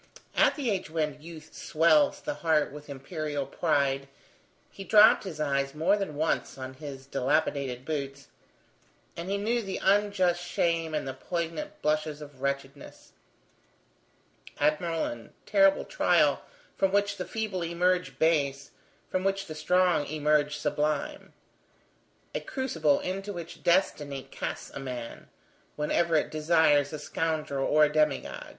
At 0.35 0.55
the 0.55 0.71
age 0.71 0.89
when 0.89 1.21
youth 1.21 1.53
swells 1.53 2.21
the 2.21 2.33
heart 2.33 2.71
with 2.71 2.89
imperial 2.89 3.45
pride, 3.45 4.07
he 4.71 4.83
dropped 4.83 5.25
his 5.25 5.39
eyes 5.39 5.75
more 5.75 5.95
than 5.95 6.15
once 6.15 6.57
on 6.57 6.73
his 6.73 7.05
dilapidated 7.05 7.85
boots, 7.85 8.27
and 9.15 9.29
he 9.29 9.37
knew 9.37 9.61
the 9.61 9.77
unjust 9.83 10.43
shame 10.43 10.95
and 10.95 11.07
the 11.07 11.13
poignant 11.13 11.79
blushes 11.83 12.19
of 12.19 12.41
wretchedness. 12.41 13.11
Admirable 14.59 15.05
and 15.05 15.33
terrible 15.45 15.85
trial 15.85 16.41
from 16.75 16.91
which 16.91 17.17
the 17.17 17.23
feeble 17.25 17.61
emerge 17.63 18.17
base, 18.17 18.71
from 19.07 19.23
which 19.23 19.45
the 19.45 19.53
strong 19.53 20.07
emerge 20.07 20.57
sublime. 20.57 21.31
A 22.33 22.39
crucible 22.39 22.99
into 23.01 23.31
which 23.31 23.61
destiny 23.61 24.23
casts 24.31 24.71
a 24.71 24.79
man, 24.79 25.29
whenever 25.75 26.15
it 26.15 26.31
desires 26.31 26.91
a 26.91 26.97
scoundrel 26.97 27.67
or 27.67 27.83
a 27.85 27.93
demi 27.93 28.21
god. 28.21 28.49